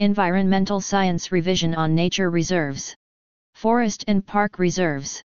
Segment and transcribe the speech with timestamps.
[0.00, 2.94] Environmental Science Revision on Nature Reserves.
[3.54, 5.24] Forest and Park Reserves.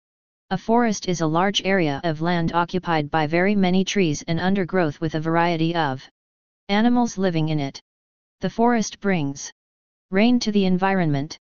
[0.50, 5.00] A forest is a large area of land occupied by very many trees and undergrowth
[5.00, 6.06] with a variety of
[6.68, 7.80] animals living in it.
[8.42, 9.54] The forest brings
[10.12, 11.38] rain to the environment.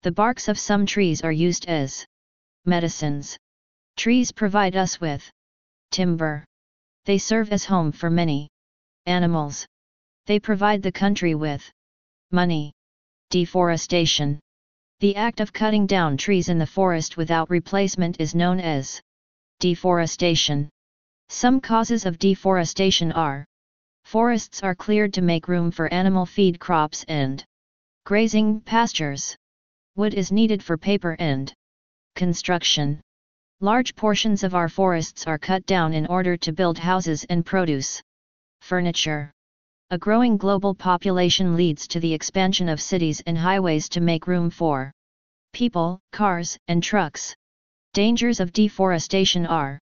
[0.00, 2.06] The barks of some trees are used as
[2.64, 3.36] medicines.
[3.98, 5.30] Trees provide us with
[5.90, 6.46] timber.
[7.04, 8.48] They serve as home for many
[9.04, 9.66] animals.
[10.24, 11.70] They provide the country with
[12.32, 12.72] money.
[13.30, 14.40] Deforestation.
[15.00, 19.00] The act of cutting down trees in the forest without replacement is known as
[19.60, 20.68] deforestation.
[21.28, 23.44] Some causes of deforestation are
[24.04, 27.42] Forests are cleared to make room for animal feed crops and
[28.04, 29.36] grazing pastures.
[29.96, 31.52] Wood is needed for paper and
[32.14, 33.00] construction.
[33.60, 38.02] Large portions of our forests are cut down in order to build houses and produce
[38.60, 39.30] furniture.
[39.92, 44.48] A growing global population leads to the expansion of cities and highways to make room
[44.48, 44.90] for
[45.52, 47.36] people, cars, and trucks.
[47.92, 49.78] Dangers of deforestation are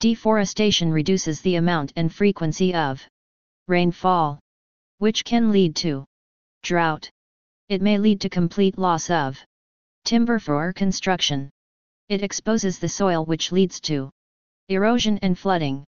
[0.00, 3.06] Deforestation reduces the amount and frequency of
[3.68, 4.40] rainfall,
[4.98, 6.04] which can lead to
[6.64, 7.08] drought.
[7.68, 9.38] It may lead to complete loss of
[10.04, 11.48] timber for construction.
[12.08, 14.10] It exposes the soil which leads to
[14.68, 15.84] erosion and flooding.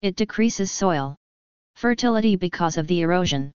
[0.00, 1.14] It decreases soil
[1.82, 3.50] fertility because of the erosion.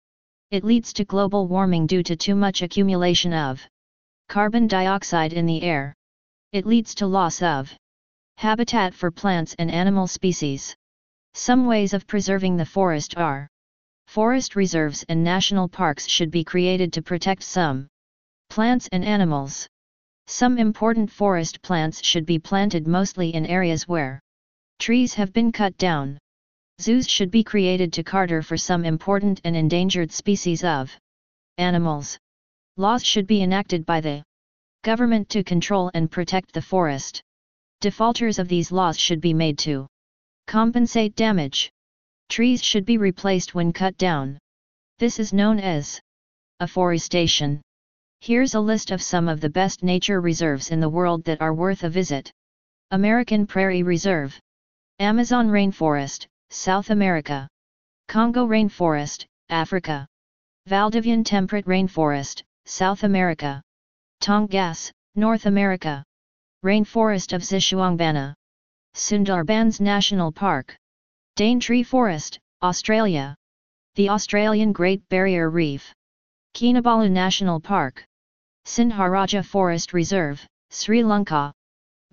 [0.52, 3.60] It leads to global warming due to too much accumulation of
[4.28, 5.92] carbon dioxide in the air.
[6.52, 7.74] It leads to loss of
[8.36, 10.72] habitat for plants and animal species.
[11.34, 13.48] Some ways of preserving the forest are
[14.06, 17.88] Forest reserves and national parks should be created to protect some
[18.50, 19.66] plants and animals.
[20.28, 24.20] Some important forest plants should be planted mostly in areas where
[24.78, 26.18] trees have been cut down.
[26.82, 30.90] Zoos should be created to cater for some important and endangered species of
[31.56, 32.18] animals.
[32.76, 34.24] Laws should be enacted by the
[34.82, 37.22] government to control and protect the forest.
[37.80, 39.86] Defaulters of these laws should be made to
[40.48, 41.70] compensate damage.
[42.28, 44.36] Trees should be replaced when cut down.
[44.98, 46.00] This is known as
[46.58, 47.62] afforestation.
[48.20, 51.54] Here's a list of some of the best nature reserves in the world that are
[51.54, 52.32] worth a visit.
[52.90, 54.36] American Prairie Reserve.
[54.98, 57.48] Amazon Rainforest, South America.
[58.08, 60.06] Congo Rainforest, Africa.
[60.68, 63.62] Valdivian Temperate Rainforest, South America.
[64.20, 66.04] Tongass, North America.
[66.62, 68.34] Rainforest of Xishuangbanna.
[68.94, 70.76] Sundarbans National Park.
[71.36, 73.34] Daintree Forest, Australia.
[73.94, 75.90] The Australian Great Barrier Reef.
[76.54, 78.04] Kinabalu National Park.
[78.66, 81.50] Sinharaja Forest Reserve, Sri Lanka.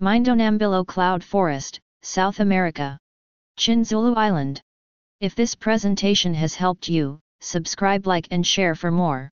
[0.00, 2.98] Mindonambillo Cloud Forest, South America.
[3.60, 4.62] Chinzulu Island.
[5.20, 9.28] If this presentation has helped you, subscribe like and share for more.